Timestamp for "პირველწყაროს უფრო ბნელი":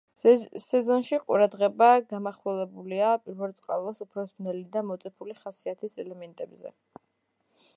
3.25-4.65